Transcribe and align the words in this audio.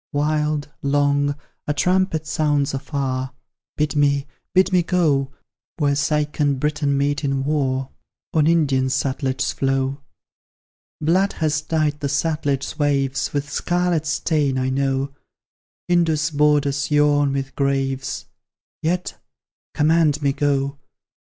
Wild, 0.13 0.67
long, 0.81 1.35
a 1.67 1.75
trumpet 1.75 2.25
sounds 2.25 2.73
afar; 2.73 3.33
Bid 3.77 3.95
me 3.95 4.25
bid 4.51 4.73
me 4.73 4.81
go 4.81 5.31
Where 5.77 5.93
Seik 5.93 6.39
and 6.39 6.59
Briton 6.59 6.97
meet 6.97 7.23
in 7.23 7.43
war, 7.43 7.91
On 8.33 8.47
Indian 8.47 8.85
Sutlej's 8.89 9.51
flow. 9.53 10.01
Blood 10.99 11.33
has 11.33 11.61
dyed 11.61 11.99
the 11.99 12.09
Sutlej's 12.09 12.79
waves 12.79 13.31
With 13.31 13.47
scarlet 13.51 14.07
stain, 14.07 14.57
I 14.57 14.71
know; 14.71 15.13
Indus' 15.87 16.31
borders 16.31 16.89
yawn 16.89 17.31
with 17.31 17.55
graves, 17.55 18.25
Yet, 18.81 19.19
command 19.75 20.19
me 20.23 20.33
go! 20.33 20.79